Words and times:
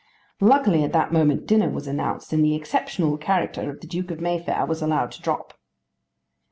Luckily 0.39 0.83
at 0.83 0.93
that 0.93 1.13
moment 1.13 1.45
dinner 1.45 1.69
was 1.69 1.85
announced, 1.85 2.33
and 2.33 2.43
the 2.43 2.55
exceptional 2.55 3.19
character 3.19 3.69
of 3.69 3.81
the 3.81 3.85
Duke 3.87 4.09
of 4.09 4.19
Mayfair 4.19 4.65
was 4.65 4.81
allowed 4.81 5.11
to 5.11 5.21
drop. 5.21 5.53